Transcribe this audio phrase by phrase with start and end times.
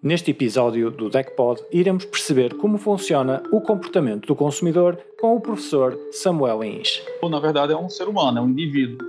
[0.00, 5.98] Neste episódio do DECPOD, iremos perceber como funciona o comportamento do consumidor com o professor
[6.12, 7.02] Samuel Ins.
[7.28, 9.04] Na verdade, é um ser humano, é um indivíduo.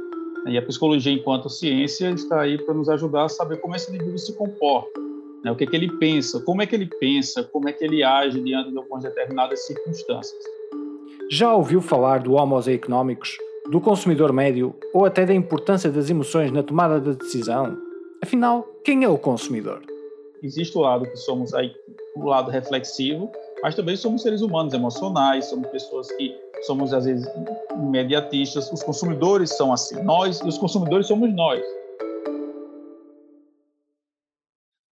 [0.47, 4.17] E a psicologia, enquanto ciência, está aí para nos ajudar a saber como esse indivíduo
[4.17, 4.99] se comporta,
[5.43, 5.51] né?
[5.51, 8.03] o que é que ele pensa, como é que ele pensa, como é que ele
[8.03, 10.43] age diante de algumas determinadas circunstâncias.
[11.29, 13.37] Já ouviu falar do Homo econômicos,
[13.69, 17.77] do consumidor médio ou até da importância das emoções na tomada de decisão?
[18.23, 19.88] Afinal, quem é o consumidor?
[20.41, 21.73] Existe o lado que somos aí
[22.15, 27.27] o lado reflexivo, mas também somos seres humanos emocionais, somos pessoas que somos às vezes
[27.73, 28.71] imediatistas.
[28.71, 31.61] Os consumidores são assim, nós e os consumidores somos nós.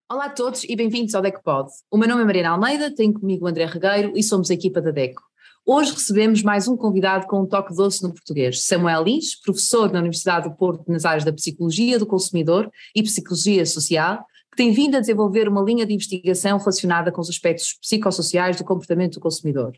[0.09, 1.69] Olá a todos e bem-vindos ao DECPOD.
[1.91, 4.81] O meu nome é Mariana Almeida, tenho comigo o André Regueiro e somos a equipa
[4.81, 5.21] da DECO.
[5.65, 9.99] Hoje recebemos mais um convidado com um toque doce no português, Samuel Lins, professor na
[9.99, 14.25] Universidade do Porto nas áreas da Psicologia do Consumidor e Psicologia Social,
[14.57, 19.13] tem vindo a desenvolver uma linha de investigação relacionada com os aspectos psicossociais do comportamento
[19.13, 19.73] do consumidor.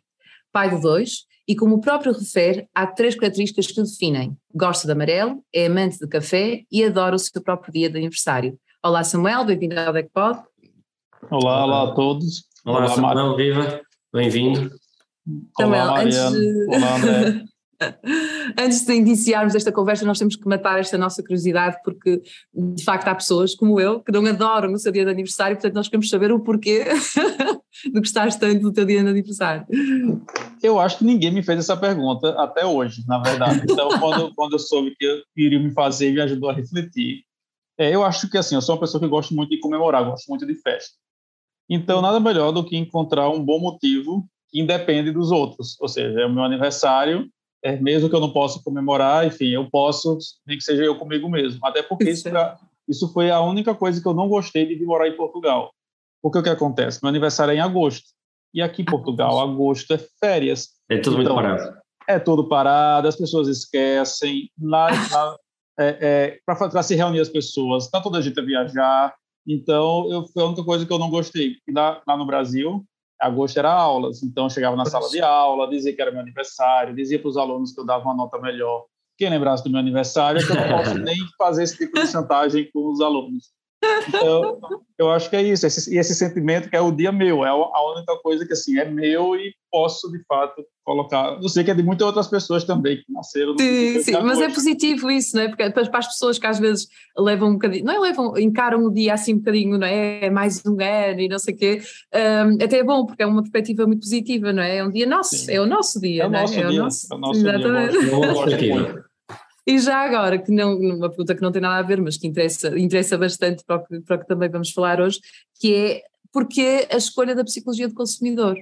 [0.53, 4.37] Pai de dois, e como o próprio refere, há três características que o definem.
[4.55, 8.57] Gosta de amarelo, é amante de café e adora o seu próprio dia de aniversário.
[8.81, 10.39] Olá Samuel, bem-vindo ao DECPOD.
[11.29, 12.45] Olá, olá a todos.
[12.65, 13.81] Olá, olá Samuel, viva,
[14.13, 14.71] bem-vindo.
[15.59, 16.65] Samuel, antes de...
[16.67, 17.43] Olá, André.
[18.57, 22.21] Antes de iniciarmos esta conversa, nós temos que matar esta nossa curiosidade, porque
[22.53, 25.75] de facto há pessoas como eu que não adoram o seu dia de aniversário, portanto
[25.75, 26.85] nós queremos saber o porquê
[27.91, 29.65] que estás tanto do teu dia de aniversário.
[30.61, 33.61] Eu acho que ninguém me fez essa pergunta até hoje, na verdade.
[33.63, 37.23] Então, quando, quando eu soube que eu iria me fazer, me ajudou a refletir.
[37.77, 40.27] É, eu acho que assim, eu sou uma pessoa que gosto muito de comemorar, gosto
[40.27, 40.95] muito de festa.
[41.69, 45.79] Então, nada melhor do que encontrar um bom motivo que independe dos outros.
[45.79, 47.29] Ou seja, é o meu aniversário,
[47.63, 51.29] é, mesmo que eu não possa comemorar, enfim, eu posso, nem que seja eu comigo
[51.29, 51.59] mesmo.
[51.65, 52.29] Até porque isso,
[52.87, 55.71] isso foi a única coisa que eu não gostei de vir morar em Portugal.
[56.21, 56.99] Porque o que acontece?
[57.01, 58.07] Meu aniversário é em agosto.
[58.53, 60.69] E aqui em Portugal, agosto é férias.
[60.89, 61.77] É tudo então, muito parado.
[62.07, 64.49] É tudo parado, as pessoas esquecem.
[64.59, 65.37] Lá, lá
[65.79, 69.15] é, é, para se reunir as pessoas, está toda a gente a viajar.
[69.47, 71.55] Então, eu, foi a única coisa que eu não gostei.
[71.73, 72.83] Lá, lá no Brasil,
[73.19, 76.95] agosto era aulas, então eu chegava na sala de aula, dizia que era meu aniversário,
[76.95, 78.85] dizia para os alunos que eu dava uma nota melhor.
[79.17, 82.07] Quem lembrasse do meu aniversário é que eu não posso nem fazer esse tipo de
[82.07, 83.51] chantagem com os alunos.
[84.07, 84.59] Então,
[84.97, 87.93] eu acho que é isso, esse, esse sentimento que é o dia meu, é a
[87.95, 91.37] única coisa que assim é meu e posso de fato colocar.
[91.41, 93.55] Eu sei que é de muitas outras pessoas também que nasceram.
[93.57, 95.47] Sim, sim, mas é positivo isso, não é?
[95.47, 98.91] Porque para as pessoas que às vezes levam um bocadinho, não é levam, encaram o
[98.91, 100.25] dia assim um bocadinho, não é?
[100.25, 101.81] É mais um ano e não sei o quê,
[102.13, 104.77] um, até é bom porque é uma perspectiva muito positiva, não é?
[104.77, 105.53] É um dia nosso, sim.
[105.53, 106.41] é o nosso dia, é o não é?
[106.41, 107.99] Nosso é dia, o nosso, é o nosso Exatamente.
[107.99, 108.11] dia.
[108.11, 109.08] Eu gosto, eu gosto
[109.69, 112.25] e já agora, que não, uma pergunta que não tem nada a ver, mas que
[112.25, 115.19] interessa, interessa bastante para o, que, para o que também vamos falar hoje,
[115.59, 116.01] que é
[116.33, 118.57] porque a escolha da psicologia do consumidor?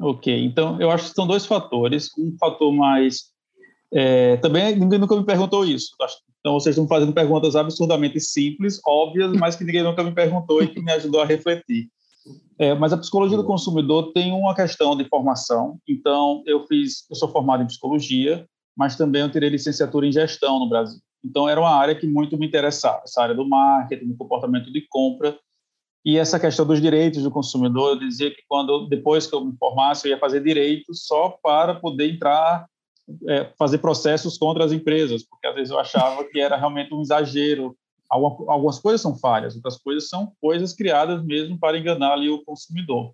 [0.00, 2.08] Ok, então eu acho que são dois fatores.
[2.16, 3.32] Um fator mais.
[3.92, 5.90] É, também ninguém nunca me perguntou isso.
[6.38, 10.68] Então vocês estão fazendo perguntas absurdamente simples, óbvias, mas que ninguém nunca me perguntou e
[10.68, 11.88] que me ajudou a refletir.
[12.60, 15.80] É, mas a psicologia do consumidor tem uma questão de formação.
[15.88, 18.46] Então eu fiz, eu sou formado em psicologia,
[18.78, 21.00] mas também eu tirei licenciatura em gestão no Brasil.
[21.24, 24.86] Então, era uma área que muito me interessava, essa área do marketing, do comportamento de
[24.88, 25.36] compra,
[26.04, 29.56] e essa questão dos direitos do consumidor, eu dizia que quando depois que eu me
[29.58, 32.66] formasse, eu ia fazer direito só para poder entrar,
[33.28, 37.02] é, fazer processos contra as empresas, porque às vezes eu achava que era realmente um
[37.02, 37.76] exagero.
[38.08, 43.12] Algumas coisas são falhas, outras coisas são coisas criadas mesmo para enganar ali o consumidor.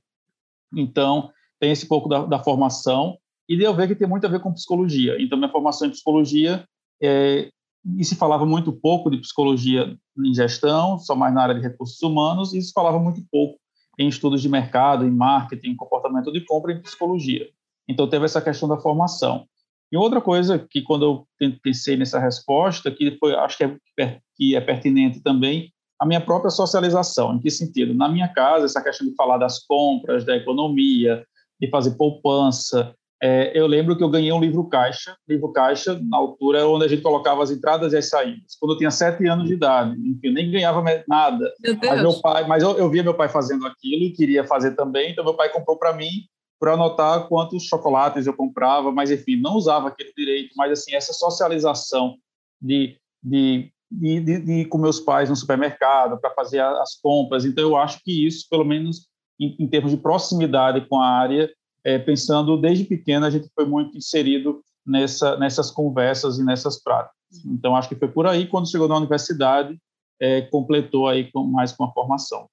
[0.76, 3.16] Então, tem esse pouco da, da formação,
[3.48, 5.20] e de eu ver que tem muito a ver com psicologia.
[5.20, 6.64] Então, minha formação em psicologia,
[7.02, 7.50] é,
[7.98, 12.00] e se falava muito pouco de psicologia em gestão, só mais na área de recursos
[12.02, 13.58] humanos, e se falava muito pouco
[13.98, 17.48] em estudos de mercado, em marketing, em comportamento de compra e em psicologia.
[17.88, 19.46] Então, teve essa questão da formação.
[19.92, 21.04] E outra coisa que, quando
[21.40, 23.64] eu pensei nessa resposta, que foi, acho que
[24.00, 27.34] é, que é pertinente também, a minha própria socialização.
[27.34, 27.94] Em que sentido?
[27.94, 31.24] Na minha casa, essa questão de falar das compras, da economia,
[31.60, 36.16] de fazer poupança, é, eu lembro que eu ganhei um livro caixa, livro caixa, na
[36.16, 38.56] altura onde a gente colocava as entradas e as saídas.
[38.60, 41.52] Quando eu tinha sete anos de idade, enfim, nem ganhava nada.
[41.60, 44.74] Meu mas meu pai, mas eu, eu via meu pai fazendo aquilo e queria fazer
[44.74, 46.26] também, então meu pai comprou para mim
[46.58, 51.12] para anotar quantos chocolates eu comprava, mas enfim, não usava aquele direito, mas assim, essa
[51.12, 52.16] socialização
[52.60, 57.44] de, de, de, de, de ir com meus pais no supermercado para fazer as compras,
[57.44, 59.08] então eu acho que isso, pelo menos
[59.38, 61.50] em, em termos de proximidade com a área,
[61.84, 67.14] é, pensando desde pequeno a gente foi muito inserido nessa, nessas conversas e nessas práticas.
[67.44, 69.78] Então acho que foi por aí quando chegou na universidade
[70.20, 72.48] é, completou aí com, mais com a formação.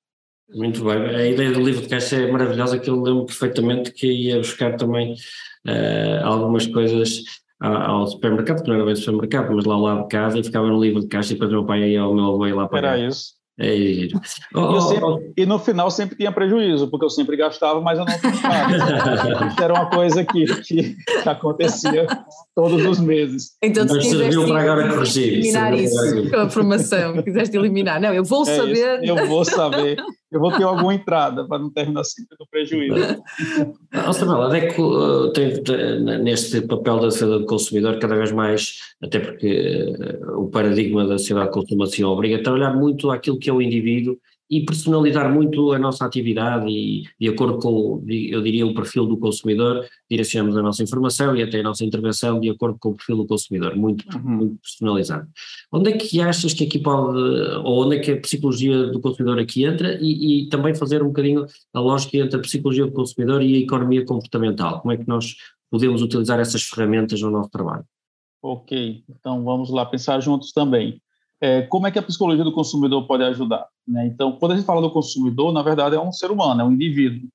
[0.53, 1.15] Muito bem.
[1.15, 4.75] A ideia do livro de caixa é maravilhosa, que eu lembro perfeitamente que ia buscar
[4.75, 7.23] também uh, algumas coisas
[7.59, 10.67] ao supermercado, que não era bem supermercado, mas lá ao lado de casa, e ficava
[10.67, 12.95] no livro de caixa e depois meu pai ia ao meu avô ir lá para
[12.95, 13.35] Era isso.
[13.59, 14.19] É isso.
[14.55, 15.19] Oh, sempre, oh.
[15.37, 18.31] E no final sempre tinha prejuízo, porque eu sempre gastava, mas eu não tinha
[19.47, 22.07] Isso era uma coisa que, que, acontecia
[22.55, 23.51] todos os meses.
[23.61, 24.39] Então, se quiseste
[25.19, 27.99] eliminar isso com a formação, quiseste eliminar.
[27.99, 29.03] Não, eu vou é saber.
[29.03, 29.97] Isso, eu vou saber
[30.31, 32.95] eu vou ter alguma entrada para não terminar sempre no prejuízo.
[34.13, 35.61] Samuel, a DECO tem,
[36.23, 39.93] neste papel da defesa do consumidor cada vez mais, até porque
[40.29, 43.61] uh, o paradigma da sociedade de consumação obriga a trabalhar muito aquilo que é o
[43.61, 44.17] indivíduo
[44.51, 49.17] e personalizar muito a nossa atividade e, de acordo com, eu diria, o perfil do
[49.17, 53.15] consumidor, direcionamos a nossa informação e até a nossa intervenção de acordo com o perfil
[53.15, 54.21] do consumidor, muito, uhum.
[54.21, 55.25] muito personalizado.
[55.71, 57.17] Onde é que achas que aqui pode,
[57.63, 61.07] ou onde é que a psicologia do consumidor aqui entra e, e também fazer um
[61.07, 64.81] bocadinho a lógica entre a psicologia do consumidor e a economia comportamental?
[64.81, 65.33] Como é que nós
[65.69, 67.85] podemos utilizar essas ferramentas no nosso trabalho?
[68.43, 70.99] Ok, então vamos lá pensar juntos também
[71.41, 73.67] é, como é que a psicologia do consumidor pode ajudar?
[73.87, 74.05] Né?
[74.05, 76.71] Então, quando a gente fala do consumidor, na verdade é um ser humano, é um
[76.71, 77.27] indivíduo.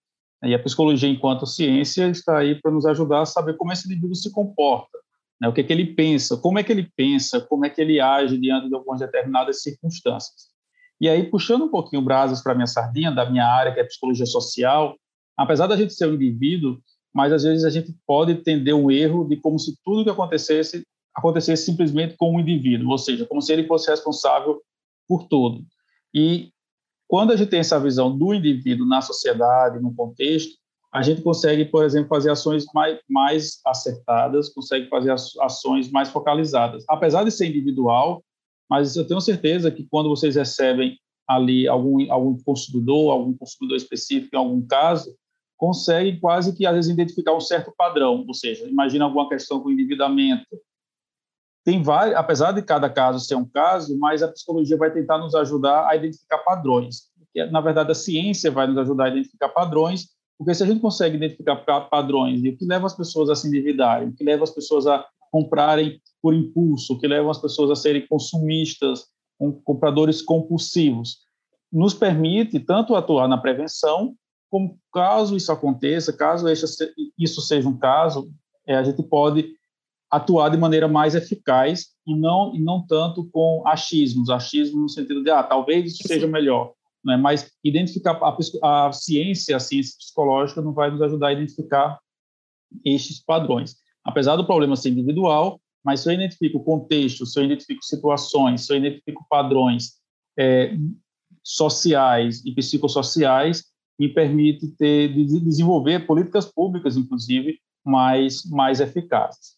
[0.44, 4.14] E a psicologia, enquanto ciência, está aí para nos ajudar a saber como esse indivíduo
[4.14, 4.96] se comporta,
[5.40, 5.48] né?
[5.48, 8.00] o que é que ele pensa, como é que ele pensa, como é que ele
[8.00, 10.54] age diante de algumas determinadas circunstâncias.
[11.00, 13.84] E aí, puxando um pouquinho brasas para a minha sardinha, da minha área, que é
[13.84, 14.96] psicologia social,
[15.36, 16.78] apesar da gente ser um indivíduo,
[17.12, 20.86] mas às vezes a gente pode tender um erro de como se tudo que acontecesse
[21.16, 24.60] acontecesse simplesmente com um indivíduo, ou seja, como se ele fosse responsável
[25.08, 25.64] por tudo.
[26.12, 26.50] E
[27.08, 30.52] quando a gente tem essa visão do indivíduo na sociedade, no contexto,
[30.92, 36.84] a gente consegue, por exemplo, fazer ações mais, mais acertadas, consegue fazer ações mais focalizadas.
[36.88, 38.22] Apesar de ser individual,
[38.68, 40.98] mas eu tenho certeza que quando vocês recebem
[41.28, 45.14] ali algum, algum consumidor, algum consumidor específico em algum caso,
[45.56, 48.24] conseguem quase que, às vezes, identificar um certo padrão.
[48.26, 50.46] Ou seja, imagina alguma questão com endividamento,
[51.66, 55.34] tem vários, apesar de cada caso ser um caso, mas a psicologia vai tentar nos
[55.34, 57.10] ajudar a identificar padrões.
[57.50, 61.16] Na verdade, a ciência vai nos ajudar a identificar padrões, porque se a gente consegue
[61.16, 61.56] identificar
[61.90, 64.86] padrões e o que leva as pessoas a se endividarem, o que leva as pessoas
[64.86, 69.06] a comprarem por impulso, o que leva as pessoas a serem consumistas,
[69.64, 71.18] compradores compulsivos,
[71.72, 74.14] nos permite tanto atuar na prevenção,
[74.48, 76.46] como caso isso aconteça, caso
[77.18, 78.30] isso seja um caso,
[78.68, 79.56] é, a gente pode
[80.10, 85.22] atuar de maneira mais eficaz e não e não tanto com achismos, achismo no sentido
[85.22, 86.72] de ah, talvez isso seja melhor,
[87.04, 87.16] né?
[87.16, 91.98] Mas identificar a, a ciência, a ciência psicológica não vai nos ajudar a identificar
[92.84, 93.76] estes padrões.
[94.04, 98.72] Apesar do problema ser individual, mas se eu identifico contexto, se eu identifico situações, se
[98.72, 99.94] eu identifico padrões
[100.38, 100.76] é,
[101.42, 103.64] sociais e psicossociais,
[103.98, 109.55] me permite ter, desenvolver políticas públicas, inclusive, mais, mais eficazes.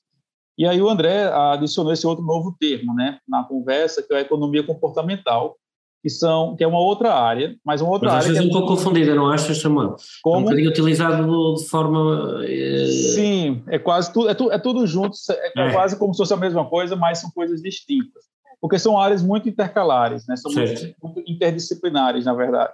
[0.58, 4.20] E aí o André adicionou esse outro novo termo, né, na conversa, que é a
[4.22, 5.56] economia comportamental,
[6.02, 8.36] que são que é uma outra área, mas uma outra mas área.
[8.36, 9.94] Mas é um pouco confundida, não achas, Samuel?
[10.20, 10.36] Como?
[10.36, 12.44] É um bocadinho utilizado de forma.
[12.44, 12.86] É...
[12.86, 16.34] Sim, é quase tudo, é, tu, é tudo junto, é, é, quase como se fosse
[16.34, 18.24] a mesma coisa, mas são coisas distintas.
[18.60, 20.34] Porque são áreas muito intercalares, né?
[20.34, 22.72] São muito, muito interdisciplinares, na verdade.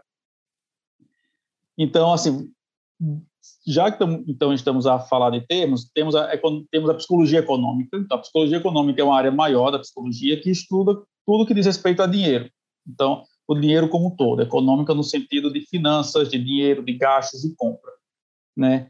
[1.76, 2.50] Então, assim,
[3.66, 6.30] já que então estamos a falar de termos, temos a,
[6.70, 7.96] temos a psicologia econômica.
[7.96, 10.96] Então, a psicologia econômica é uma área maior da psicologia que estuda
[11.26, 12.50] tudo que diz respeito a dinheiro.
[12.86, 17.44] Então, o dinheiro como um todo, econômica no sentido de finanças, de dinheiro, de gastos
[17.44, 17.92] e compra,
[18.56, 18.88] né?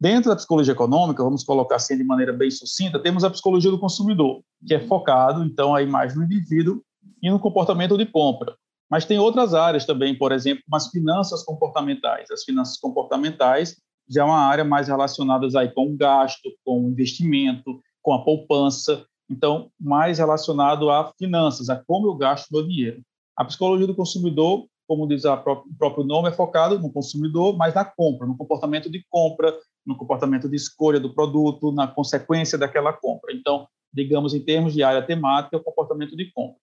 [0.00, 3.78] Dentro da psicologia econômica, vamos colocar assim de maneira bem sucinta, temos a psicologia do
[3.78, 6.82] consumidor, que é focado então aí mais no indivíduo
[7.22, 8.56] e no comportamento de compra.
[8.90, 12.30] Mas tem outras áreas também, por exemplo, as finanças comportamentais.
[12.30, 13.76] As finanças comportamentais
[14.08, 18.24] já é uma área mais relacionada aí com o gasto, com o investimento, com a
[18.24, 19.06] poupança.
[19.30, 23.00] Então, mais relacionado a finanças, a como eu gasto meu dinheiro.
[23.36, 25.36] A psicologia do consumidor, como diz o
[25.78, 29.56] próprio nome, é focado no consumidor, mas na compra, no comportamento de compra,
[29.86, 33.32] no comportamento de escolha do produto, na consequência daquela compra.
[33.32, 36.60] Então, digamos, em termos de área temática, é o comportamento de compra.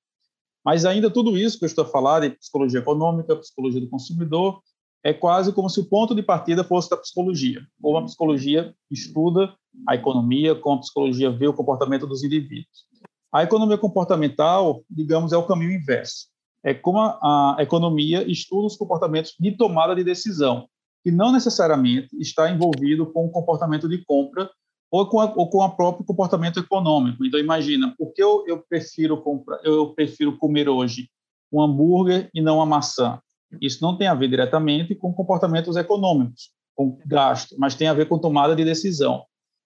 [0.63, 4.61] Mas ainda tudo isso que eu estou a falar de psicologia econômica, psicologia do consumidor,
[5.03, 7.61] é quase como se o ponto de partida fosse da psicologia.
[7.81, 9.53] Ou a psicologia estuda
[9.87, 12.87] a economia, como a psicologia vê o comportamento dos indivíduos.
[13.31, 16.27] A economia comportamental, digamos, é o caminho inverso.
[16.63, 20.67] É como a, a economia estuda os comportamentos de tomada de decisão,
[21.03, 24.49] que não necessariamente está envolvido com o comportamento de compra
[24.91, 27.23] ou com, a, ou com o próprio comportamento econômico.
[27.23, 31.09] Então, imagina, por que eu, eu, prefiro comprar, eu prefiro comer hoje
[31.51, 33.19] um hambúrguer e não uma maçã?
[33.61, 38.07] Isso não tem a ver diretamente com comportamentos econômicos, com gasto, mas tem a ver
[38.07, 39.23] com tomada de decisão.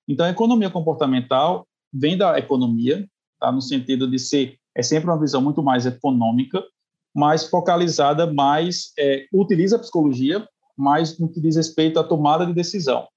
[0.07, 3.07] Então, a economia comportamental vem da economia,
[3.39, 3.51] tá?
[3.51, 6.63] no sentido de ser, é sempre uma visão muito mais econômica,
[7.13, 12.53] mais focalizada, mais, é, utiliza a psicologia, mais no que diz respeito à tomada de
[12.53, 13.07] decisão.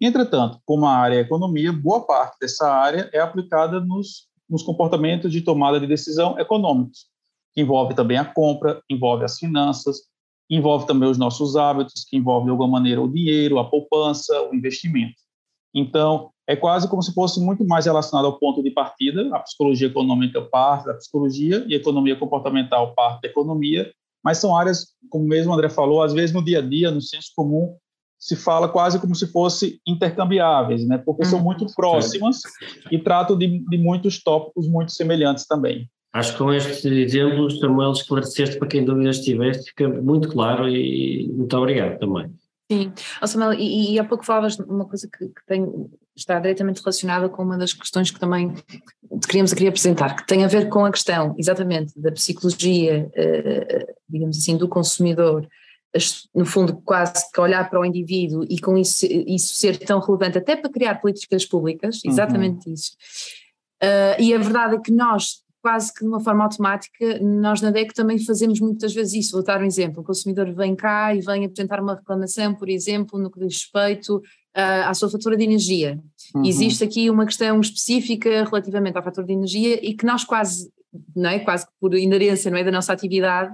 [0.00, 5.30] Entretanto, como a área é economia, boa parte dessa área é aplicada nos, nos comportamentos
[5.30, 7.06] de tomada de decisão econômicos,
[7.54, 9.98] que envolve também a compra, envolve as finanças,
[10.50, 14.54] envolve também os nossos hábitos, que envolve de alguma maneira o dinheiro, a poupança, o
[14.54, 15.14] investimento.
[15.74, 19.88] Então, é quase como se fosse muito mais relacionado ao ponto de partida, a psicologia
[19.88, 23.90] econômica parte da psicologia e a economia comportamental parte da economia,
[24.22, 27.00] mas são áreas, como mesmo o André falou, às vezes no dia a dia, no
[27.00, 27.76] senso comum,
[28.18, 30.96] se fala quase como se fossem intercambiáveis, né?
[30.96, 31.44] porque são uhum.
[31.44, 32.40] muito próximas
[32.90, 35.90] e tratam de, de muitos tópicos muito semelhantes também.
[36.14, 41.28] Acho que com este exemplo, Samuel, esclareceste para quem dúvidas tivesse, fica muito claro e
[41.32, 42.30] muito obrigado também.
[42.70, 45.66] Sim, oh, Samuel, e, e há pouco falavas de uma coisa que, que tem,
[46.16, 48.54] está diretamente relacionada com uma das questões que também
[49.26, 54.38] queríamos aqui apresentar, que tem a ver com a questão exatamente da psicologia, eh, digamos
[54.38, 55.46] assim, do consumidor,
[56.34, 60.38] no fundo, quase que olhar para o indivíduo e com isso, isso ser tão relevante
[60.38, 62.10] até para criar políticas públicas, uhum.
[62.10, 62.74] exatamente uhum.
[62.74, 62.92] isso.
[63.82, 67.70] Uh, e a verdade é que nós, quase que de uma forma automática, nós na
[67.70, 69.32] DEC também fazemos muitas vezes isso.
[69.32, 73.18] Vou dar um exemplo: o consumidor vem cá e vem apresentar uma reclamação, por exemplo,
[73.18, 75.98] no que diz respeito uh, à sua fatura de energia.
[76.34, 76.44] Uhum.
[76.44, 80.70] Existe aqui uma questão específica relativamente à fatura de energia e que nós quase,
[81.16, 81.38] não é?
[81.38, 83.50] Quase que por inerência não é, da nossa atividade,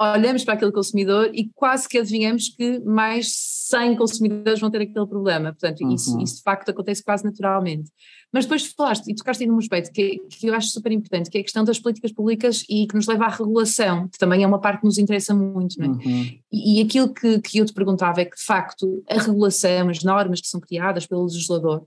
[0.00, 3.32] olhamos para aquele consumidor e quase que adivinhamos que mais
[3.68, 5.52] 100 consumidores vão ter aquele problema.
[5.52, 5.92] Portanto, uhum.
[5.92, 7.90] isso, isso de facto acontece quase naturalmente.
[8.32, 11.38] Mas depois falaste e tocaste aí num aspecto que, que eu acho super importante, que
[11.38, 14.46] é a questão das políticas públicas e que nos leva à regulação, que também é
[14.46, 15.82] uma parte que nos interessa muito.
[15.82, 15.86] É?
[15.86, 16.38] Uhum.
[16.52, 20.02] E, e, aquilo que, que eu te perguntava é que, de facto, a regulação, as
[20.04, 21.84] normas que são criadas pelo legislador,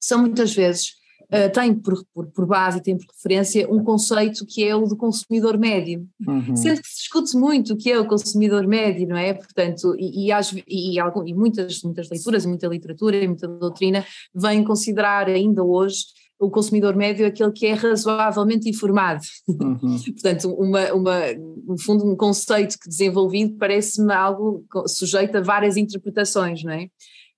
[0.00, 0.94] são muitas vezes
[1.32, 4.86] uh, tem por, por, por, base e tem por referência um conceito que é o
[4.86, 6.06] do consumidor médio.
[6.26, 6.56] Uhum.
[6.56, 9.34] Sendo que se discute muito o que é o consumidor médio, não é?
[9.34, 14.04] Portanto, e, e, e, algum, e muitas, muitas leituras, muita literatura e muita doutrina
[14.34, 16.04] vêm considerar ainda hoje
[16.40, 19.20] o consumidor médio é aquele que é razoavelmente informado.
[19.48, 19.98] Uhum.
[20.14, 21.20] Portanto, uma, uma,
[21.66, 26.88] no fundo, um conceito que desenvolvido parece-me algo sujeito a várias interpretações, não é?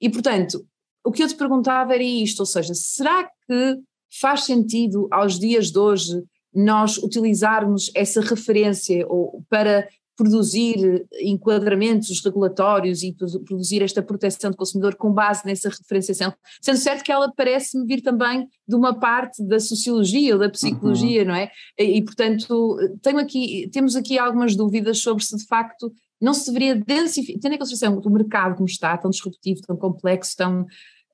[0.00, 0.64] E, portanto,
[1.04, 3.78] o que eu te perguntava era isto, ou seja, será que
[4.20, 9.88] faz sentido aos dias de hoje nós utilizarmos essa referência ou para
[10.20, 13.16] produzir enquadramentos regulatórios e
[13.46, 18.02] produzir esta proteção do consumidor com base nessa referenciação, sendo certo que ela parece-me vir
[18.02, 21.28] também de uma parte da sociologia ou da psicologia, uhum.
[21.28, 21.50] não é?
[21.78, 22.76] E, e, portanto,
[23.18, 27.58] aqui, temos aqui algumas dúvidas sobre se de facto não se deveria densificar, tendo em
[27.58, 30.66] consideração o mercado como está, tão disruptivo, tão complexo, tão,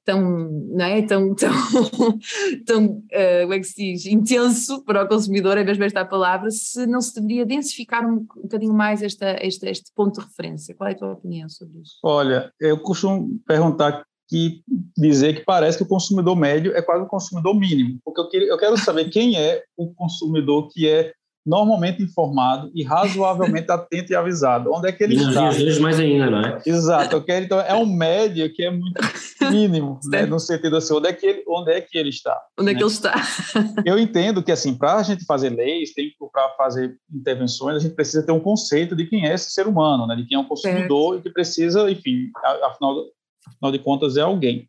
[0.04, 1.02] tão, não é?
[1.02, 1.52] tão, tão,
[2.66, 6.50] tão uh, como é que se diz, intenso para o consumidor, é mesmo esta palavra,
[6.50, 10.74] se não se deveria densificar um, um bocadinho mais esta, este, este ponto de referência.
[10.74, 11.98] Qual é a tua opinião sobre isso?
[12.02, 14.62] Olha, eu costumo perguntar que
[14.96, 18.48] dizer que parece que o consumidor médio é quase o consumidor mínimo, porque eu, queria,
[18.48, 21.12] eu quero saber quem é o consumidor que é
[21.46, 24.72] normalmente informado e razoavelmente atento e avisado.
[24.72, 25.48] Onde é que ele e está?
[25.48, 26.60] Às vezes mais ainda, não é?
[26.66, 27.22] Exato.
[27.22, 29.00] quero então, é um médio que é muito
[29.50, 32.36] mínimo, né, no sentido assim, onde é que ele, onde é que ele está?
[32.58, 32.72] Onde né?
[32.72, 32.86] é que né?
[32.86, 33.14] ele está?
[33.86, 35.90] Eu entendo que, assim, para a gente fazer leis,
[36.32, 40.06] para fazer intervenções, a gente precisa ter um conceito de quem é esse ser humano,
[40.06, 41.18] né, de quem é um consumidor é.
[41.18, 42.30] e que precisa, enfim,
[42.64, 43.04] afinal,
[43.46, 44.68] afinal de contas, é alguém.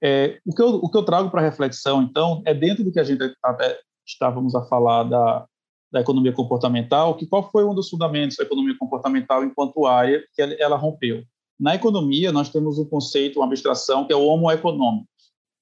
[0.00, 3.00] É, o, que eu, o que eu trago para reflexão, então, é dentro do que
[3.00, 5.46] a gente até estávamos a falar da,
[5.92, 10.42] da economia comportamental, que qual foi um dos fundamentos da economia comportamental enquanto área que
[10.58, 11.22] ela rompeu?
[11.60, 15.06] Na economia, nós temos um conceito, uma abstração, que é o homo econômicos.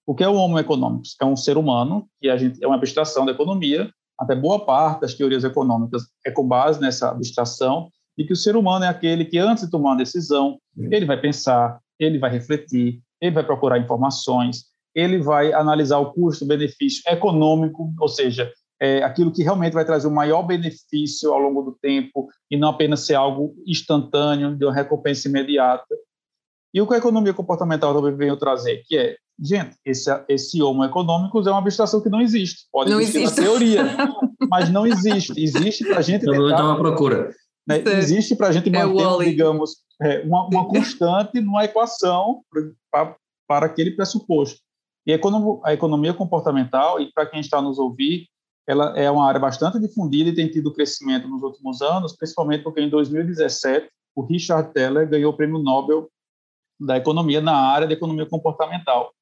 [0.06, 1.16] O que é o homo econômicos?
[1.20, 5.00] É um ser humano, que a gente, é uma abstração da economia, até boa parte
[5.00, 9.24] das teorias econômicas é com base nessa abstração, e que o ser humano é aquele
[9.24, 13.78] que, antes de tomar uma decisão, ele vai pensar, ele vai refletir, ele vai procurar
[13.78, 20.08] informações, ele vai analisar o custo-benefício econômico, ou seja, é, aquilo que realmente vai trazer
[20.08, 24.72] o maior benefício ao longo do tempo e não apenas ser algo instantâneo, de uma
[24.72, 25.94] recompensa imediata.
[26.72, 30.84] E o que a economia comportamental também veio trazer, que é, gente, esse, esse homo
[30.84, 32.66] econômicos é uma abstração que não existe.
[32.72, 33.40] Pode não existir existe.
[33.40, 33.82] na teoria,
[34.48, 35.32] mas não existe.
[35.36, 36.36] Existe para a gente tentar...
[36.36, 37.34] Então, procura.
[37.66, 42.42] Né, existe para a gente é manter, é digamos, é, uma, uma constante numa equação
[42.90, 43.14] para,
[43.46, 44.58] para aquele pressuposto.
[45.06, 48.26] E a economia comportamental, e para quem está nos ouvir,
[48.66, 52.80] ela é uma área bastante difundida e tem tido crescimento nos últimos anos, principalmente porque
[52.80, 56.10] em 2017 o Richard Teller ganhou o prêmio Nobel
[56.78, 59.12] da economia na área da economia comportamental.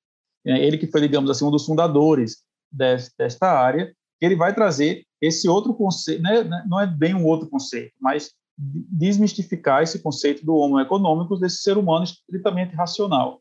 [0.45, 5.49] É, ele que foi, digamos assim, um dos fundadores desta área, ele vai trazer esse
[5.49, 10.57] outro conceito, né, né, não é bem um outro conceito, mas desmistificar esse conceito do
[10.57, 13.41] homo econômico, desse ser humano estritamente racional.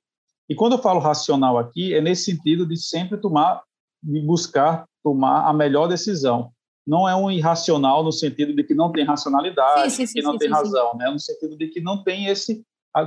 [0.50, 3.64] E quando eu falo racional aqui, é nesse sentido de sempre tomar,
[4.02, 6.52] de buscar tomar a melhor decisão.
[6.86, 10.34] Não é um irracional no sentido de que não tem racionalidade, sim, sim, que não
[10.34, 11.10] sim, tem razão, né?
[11.10, 12.62] no sentido de que não tem esse.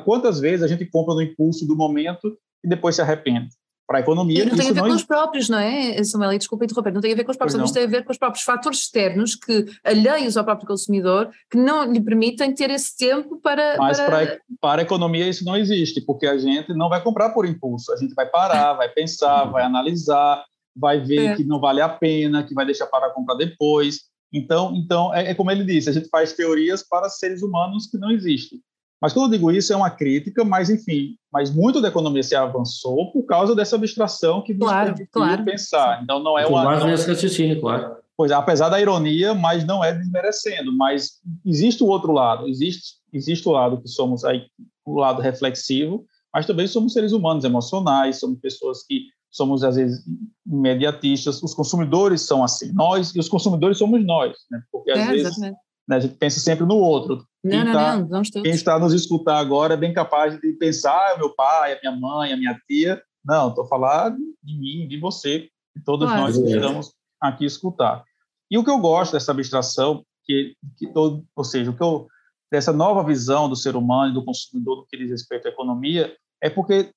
[0.05, 3.51] Quantas vezes a gente compra no impulso do momento e depois se arrepende?
[3.91, 4.45] para a economia.
[4.45, 4.89] E não tem a ver não...
[4.89, 6.39] com os próprios, não é, Samuel?
[6.39, 8.19] Desculpa interromper, não tem a ver com os próprios, mas tem a ver com os
[8.19, 13.41] próprios fatores externos que, alheios ao próprio consumidor, que não lhe permitem ter esse tempo
[13.43, 13.77] para.
[13.79, 17.31] Mas para, para, para a economia isso não existe, porque a gente não vai comprar
[17.31, 20.45] por impulso, a gente vai parar, vai pensar, vai analisar,
[20.77, 21.37] vai ver é.
[21.37, 24.01] que não vale a pena, que vai deixar para comprar depois.
[24.33, 27.99] Então, então é, é como ele disse, a gente faz teorias para seres humanos que
[27.99, 28.61] não existem.
[29.01, 32.37] Mas quando eu digo isso, é uma crítica, mas enfim, mas muito da economia se
[32.37, 35.45] avançou por causa dessa abstração que claro, claro.
[35.45, 36.03] pensar.
[36.03, 36.79] Então não é uma.
[36.79, 37.97] Não, nesse raciocínio, claro.
[38.15, 40.77] Pois, apesar da ironia, mas não é desmerecendo.
[40.77, 41.13] Mas
[41.47, 44.45] existe o outro lado, existe, existe o lado que somos aí,
[44.85, 50.05] o lado reflexivo, mas também somos seres humanos emocionais, somos pessoas que somos às vezes
[50.47, 51.43] imediatistas.
[51.43, 54.63] Os consumidores são assim, nós e os consumidores somos nós, né?
[54.71, 55.55] Porque às é, vezes né,
[55.91, 57.25] a gente pensa sempre no outro.
[57.43, 60.53] Não, quem, não, tá, não, não quem está nos escutar agora é bem capaz de
[60.55, 63.03] pensar, ah, meu pai, a minha mãe, a minha tia.
[63.25, 66.23] Não, estou falando de mim, de você, de todos claro.
[66.23, 68.05] nós que estamos aqui escutar.
[68.51, 72.09] E o que eu gosto dessa abstração, que, que todo, ou seja, o que eu,
[72.51, 76.15] dessa nova visão do ser humano e do consumidor no que diz respeito à economia,
[76.43, 76.91] é porque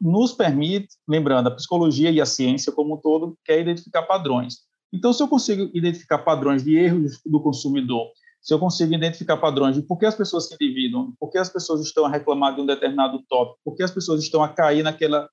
[0.00, 4.58] nos permite, lembrando, a psicologia e a ciência como um todo quer identificar padrões.
[4.92, 8.08] Então, se eu consigo identificar padrões de erros do consumidor
[8.40, 11.50] se eu consigo identificar padrões de por que as pessoas se endividam, por que as
[11.50, 14.82] pessoas estão a reclamar de um determinado tópico, por que as pessoas estão a cair
[14.82, 15.28] naquela.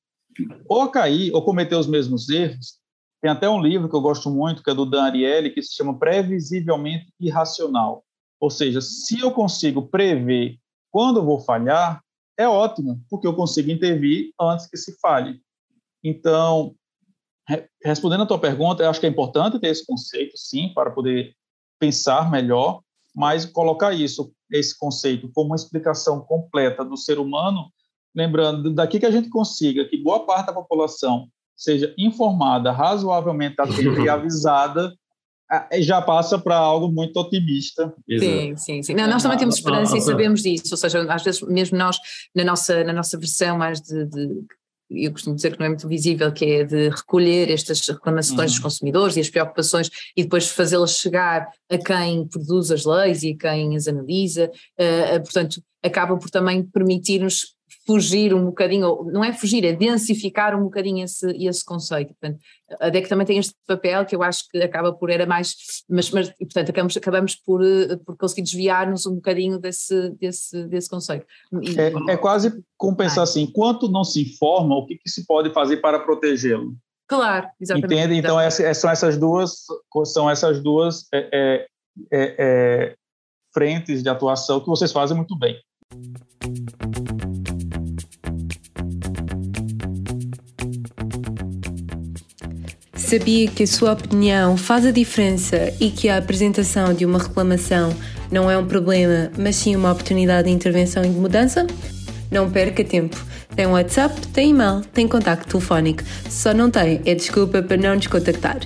[0.67, 2.79] ou a cair, ou cometer os mesmos erros.
[3.21, 5.75] Tem até um livro que eu gosto muito, que é do Dan Ariely, que se
[5.75, 8.03] chama Previsivelmente Irracional.
[8.39, 10.57] Ou seja, se eu consigo prever
[10.91, 12.01] quando eu vou falhar,
[12.37, 15.39] é ótimo, porque eu consigo intervir antes que se falhe.
[16.03, 16.75] Então,
[17.83, 21.33] respondendo a tua pergunta, eu acho que é importante ter esse conceito, sim, para poder
[21.79, 22.81] pensar melhor,
[23.15, 27.71] mas colocar isso, esse conceito, como uma explicação completa do ser humano,
[28.13, 34.01] lembrando, daqui que a gente consiga que boa parte da população seja informada, razoavelmente atenta
[34.01, 34.93] e avisada,
[35.79, 37.93] já passa para algo muito otimista.
[38.07, 38.93] Sim, sim, sim.
[38.93, 41.97] Não, nós também temos esperança e sabemos disso, ou seja, às vezes mesmo nós,
[42.35, 44.27] na nossa, na nossa versão mais de, de
[44.89, 48.45] eu costumo dizer que não é muito visível, que é de recolher estas reclamações uhum.
[48.45, 53.31] dos consumidores e as preocupações e depois fazê-las chegar a quem produz as leis e
[53.31, 57.55] a quem as analisa, uh, uh, portanto, acaba por também permitir-nos
[57.85, 62.13] fugir um bocadinho, não é fugir, é densificar um bocadinho esse, esse conceito.
[62.19, 62.39] Portanto,
[62.79, 65.55] a DEC também tem este papel que eu acho que acaba por era mais,
[65.89, 70.89] mas, mas portanto acabamos, acabamos por, eh, por conseguir desviar-nos um bocadinho desse, desse, desse
[70.89, 71.25] conceito.
[71.61, 75.25] E, é, é, quase como pensar assim, enquanto não se informa, o que, que se
[75.25, 76.75] pode fazer para protegê-lo?
[77.07, 77.93] Claro, exatamente.
[77.93, 78.15] Entende?
[78.15, 79.51] Então essa, são essas duas,
[80.05, 81.67] são essas duas é, é,
[82.11, 82.95] é, é
[83.53, 85.55] frentes de atuação que vocês fazem muito bem.
[93.05, 97.95] Sabia que a sua opinião faz a diferença e que a apresentação de uma reclamação
[98.31, 101.67] não é um problema, mas sim uma oportunidade de intervenção e de mudança?
[102.31, 103.15] Não perca tempo.
[103.55, 106.01] Tem WhatsApp, tem e-mail, tem contacto telefónico.
[106.31, 108.61] Só não tem é desculpa para não nos contactar.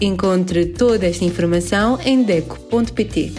[0.00, 3.32] Encontre toda esta informação em deco.pt.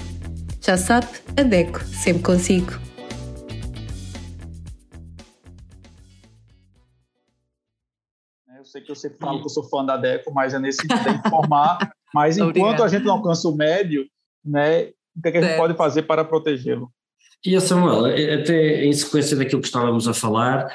[0.61, 2.90] Já sabe, a Deco, sempre consigo.
[8.71, 11.03] Sei que eu sempre falo que eu sou fã da DECO, mas é nesse sentido
[11.03, 11.77] de informar.
[12.13, 14.05] Mas enquanto a gente não alcança o médio,
[14.43, 16.91] né, o que, é que a gente pode fazer para protegê-lo?
[17.45, 20.65] E a Samuel, até em sequência daquilo que estávamos a falar,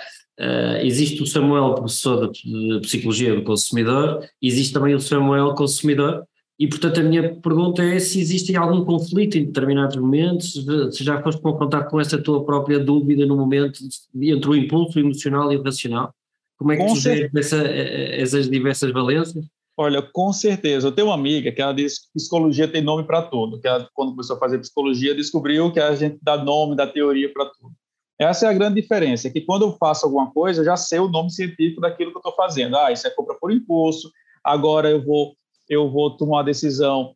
[0.41, 6.25] uh, existe o Samuel, professor de, de, Psicologia do Consumidor, existe também o Samuel Consumidor,
[6.59, 10.55] e portanto a minha pergunta é se existe algum conflito em determinados momentos,
[10.91, 13.79] se já foste confrontado com essa tua própria dúvida no momento
[14.15, 16.15] entre o impulso emocional e o racional?
[16.57, 19.45] Como é que com tu vês essa, eh, essas diversas valências?
[19.79, 20.88] Olha, com certeza.
[20.88, 23.61] Eu tenho uma amiga que ela diz que psicologia tem nome para tudo.
[23.61, 27.31] Que ela, quando começou a fazer psicologia, descobriu que a gente dá nome, dá teoria
[27.31, 27.75] para tudo.
[28.19, 31.09] Essa é a grande diferença, que quando eu faço alguma coisa, eu já sei o
[31.09, 32.75] nome científico daquilo que eu estou fazendo.
[32.75, 34.11] Ah, isso é compra por impulso,
[34.42, 35.37] agora eu vou,
[35.69, 37.14] eu vou tomar uma decisão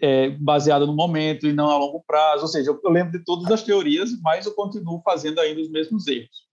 [0.00, 2.42] é, baseada no momento e não a longo prazo.
[2.42, 6.06] Ou seja, eu lembro de todas as teorias, mas eu continuo fazendo ainda os mesmos
[6.06, 6.46] erros.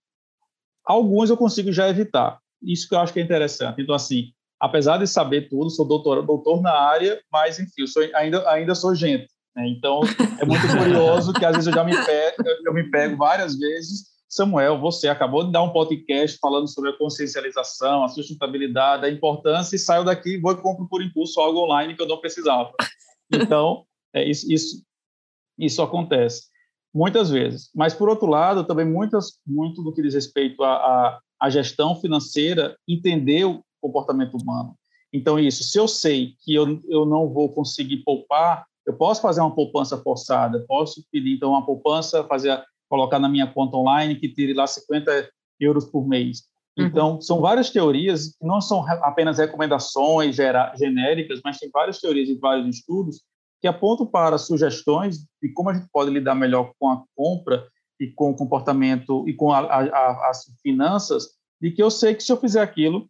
[0.84, 2.38] Alguns eu consigo já evitar.
[2.62, 3.80] Isso que eu acho que é interessante.
[3.80, 8.48] Então, assim, apesar de saber tudo, sou doutor, doutor na área, mas, enfim, sou, ainda,
[8.50, 9.28] ainda sou gente.
[9.54, 9.68] Né?
[9.68, 10.00] Então,
[10.40, 14.12] é muito curioso que às vezes eu já me pego, eu me pego várias vezes
[14.32, 19.76] Samuel, você acabou de dar um podcast falando sobre a consciencialização, a sustentabilidade, a importância,
[19.76, 22.72] e saio daqui e vou e compro por impulso algo online que eu não precisava.
[23.30, 24.82] Então, é, isso, isso,
[25.58, 26.44] isso acontece
[26.94, 27.70] muitas vezes.
[27.74, 32.76] Mas, por outro lado, também muitas, muito do que diz respeito à, à, gestão financeira,
[32.86, 34.76] entender o comportamento humano.
[35.12, 39.40] Então, isso, se eu sei que eu, eu não vou conseguir poupar, eu posso fazer
[39.40, 44.28] uma poupança forçada, posso pedir, então, uma poupança, fazer colocar na minha conta online que
[44.28, 46.42] tire lá 50 euros por mês.
[46.78, 46.86] Uhum.
[46.86, 50.36] Então, são várias teorias, que não são apenas recomendações
[50.76, 53.22] genéricas, mas tem várias teorias e vários estudos
[53.62, 57.64] que apontam para sugestões de como a gente pode lidar melhor com a compra
[58.00, 61.28] e com o comportamento e com a, a, as finanças,
[61.60, 63.08] de que eu sei que se eu fizer aquilo,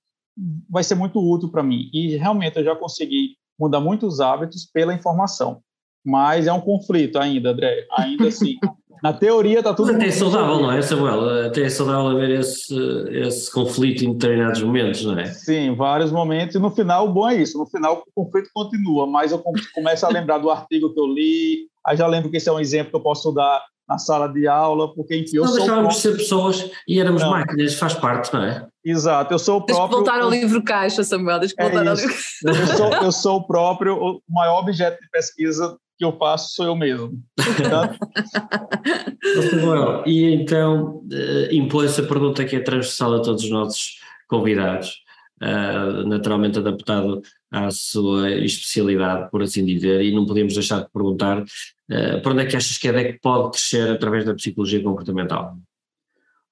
[0.69, 1.89] vai ser muito útil para mim.
[1.91, 5.63] E realmente eu já consegui mudar muitos hábitos pela informação.
[6.05, 7.87] Mas é um conflito ainda, André.
[7.97, 8.59] Ainda assim,
[9.03, 9.87] Na teoria está tudo.
[9.89, 11.47] Mas até é saudável, não é, Samuel?
[11.47, 12.75] Até é saudável haver esse,
[13.11, 15.27] esse conflito em determinados momentos, não é?
[15.27, 16.55] Sim, vários momentos.
[16.55, 17.59] E no final, o bom é isso.
[17.59, 19.07] No final, o conflito continua.
[19.07, 19.43] Mas eu
[19.75, 21.67] começo a lembrar do artigo que eu li.
[21.85, 24.47] Aí já lembro que esse é um exemplo que eu posso dar na sala de
[24.47, 25.61] aula, porque enfim, eu Nós sou.
[25.61, 27.31] deixávamos de ser pessoas e éramos não.
[27.31, 28.67] máquinas, faz parte, não é?
[28.85, 29.89] Exato, eu sou o próprio.
[29.89, 32.15] Deixa voltar ao livro caixa, Samuel, deixa é voltar ao livro.
[32.45, 36.67] Eu sou, eu sou o próprio, o maior objeto de pesquisa que eu faço sou
[36.67, 37.23] eu mesmo.
[40.05, 44.97] e então uh, impõe-se a pergunta que é transversal a todos os nossos convidados,
[45.41, 51.41] uh, naturalmente adaptado à sua especialidade, por assim dizer, e não podemos deixar de perguntar
[51.41, 55.57] uh, para onde é que achas que a DEC pode crescer através da psicologia comportamental?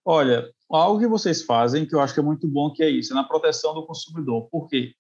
[0.04, 3.12] Olha, algo que vocês fazem que eu acho que é muito bom que é isso,
[3.12, 4.48] é na proteção do consumidor.
[4.48, 4.94] Por quê?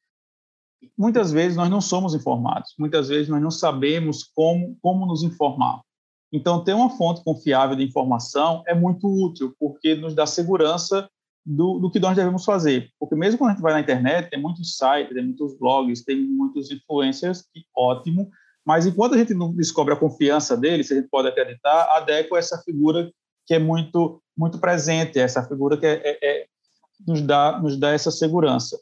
[0.96, 5.80] Muitas vezes nós não somos informados, muitas vezes nós não sabemos como, como nos informar.
[6.32, 11.08] Então, ter uma fonte confiável de informação é muito útil, porque nos dá segurança
[11.44, 12.88] do, do, que nós devemos fazer.
[13.00, 16.22] Porque mesmo quando a gente vai na internet, tem muitos sites, tem muitos blogs, tem
[16.22, 18.30] muitos influencers, que ótimo,
[18.64, 22.36] mas enquanto a gente não descobre a confiança deles, a gente pode acreditar, a DECO
[22.36, 23.10] é essa figura
[23.46, 26.46] que é muito muito presente, essa figura que é, é, é,
[27.06, 28.80] nos, dá, nos dá essa segurança.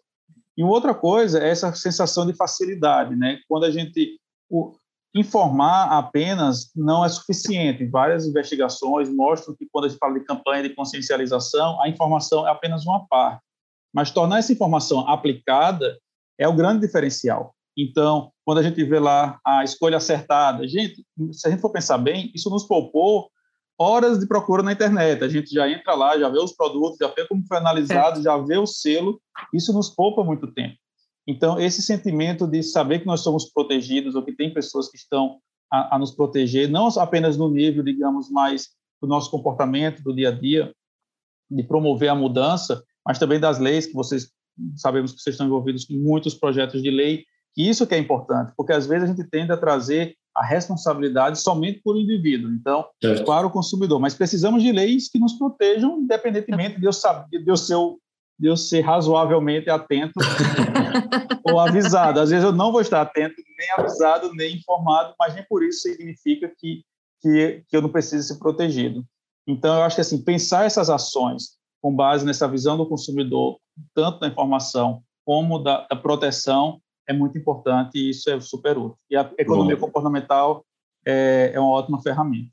[0.58, 3.38] E outra coisa é essa sensação de facilidade, né?
[3.48, 4.18] Quando a gente
[4.50, 4.72] o,
[5.14, 7.86] informar apenas não é suficiente.
[7.86, 12.50] Várias investigações mostram que quando a gente fala de campanha de consciencialização, a informação é
[12.50, 13.40] apenas uma parte.
[13.94, 15.96] Mas tornar essa informação aplicada
[16.36, 17.54] é o grande diferencial.
[17.76, 21.98] Então, quando a gente vê lá a escolha acertada, gente, se a gente for pensar
[21.98, 23.30] bem, isso nos poupou
[23.78, 25.22] horas de procura na internet.
[25.22, 28.22] A gente já entra lá, já vê os produtos, já vê como foi analisado, é.
[28.22, 29.20] já vê o selo.
[29.54, 30.76] Isso nos poupa muito tempo.
[31.26, 35.38] Então, esse sentimento de saber que nós somos protegidos ou que tem pessoas que estão
[35.70, 38.68] a, a nos proteger, não apenas no nível, digamos, mais
[39.00, 40.72] do nosso comportamento do dia a dia,
[41.50, 44.30] de promover a mudança, mas também das leis que vocês
[44.76, 48.52] sabemos que vocês estão envolvidos em muitos projetos de lei, que isso que é importante,
[48.56, 53.24] porque às vezes a gente tende a trazer a responsabilidade somente por indivíduo, então, certo.
[53.24, 53.98] para o consumidor.
[54.00, 57.76] Mas precisamos de leis que nos protejam, independentemente de eu, saber, de eu, ser,
[58.38, 60.12] de eu ser razoavelmente atento
[61.44, 62.20] ou avisado.
[62.20, 65.80] Às vezes eu não vou estar atento, nem avisado, nem informado, mas nem por isso
[65.80, 66.82] significa que,
[67.20, 69.04] que, que eu não preciso ser protegido.
[69.46, 73.58] Então, eu acho que assim, pensar essas ações com base nessa visão do consumidor,
[73.94, 78.98] tanto da informação como da, da proteção, é muito importante e isso é super útil.
[79.10, 79.86] E a economia Bom.
[79.86, 80.64] comportamental
[81.06, 82.50] é, é uma ótima ferramenta.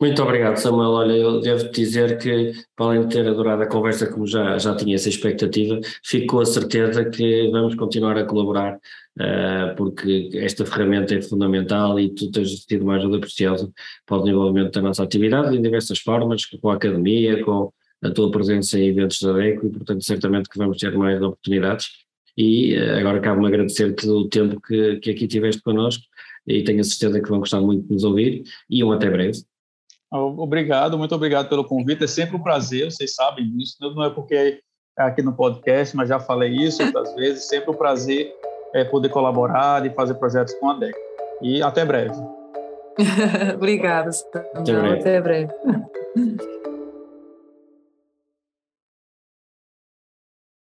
[0.00, 0.92] Muito obrigado, Samuel.
[0.92, 4.74] Olha, eu devo dizer que, para além de ter adorado a conversa, como já, já
[4.74, 10.64] tinha essa expectativa, fico com a certeza que vamos continuar a colaborar, uh, porque esta
[10.64, 13.70] ferramenta é fundamental e tu tens tido uma ajuda preciosa
[14.06, 17.70] para o desenvolvimento da nossa atividade em diversas formas, com a academia, com
[18.02, 21.90] a tua presença em eventos da DECO e, portanto, certamente que vamos ter mais oportunidades
[22.36, 26.02] e eh, agora cabe-me agradecer-te o tempo que, que aqui tiveste connosco
[26.46, 29.38] e tenho a certeza que vão gostar muito de nos ouvir e um até breve.
[30.12, 34.34] Obrigado, muito obrigado pelo convite, é sempre um prazer, vocês sabem disso, não é porque
[34.34, 34.58] é
[34.98, 38.32] aqui no podcast, mas já falei isso outras vezes, sempre um prazer
[38.74, 40.94] é, poder colaborar e fazer projetos com a DEC.
[41.42, 42.14] E até breve.
[43.54, 44.10] Obrigada,
[44.54, 45.00] até breve.
[45.00, 45.52] Até breve.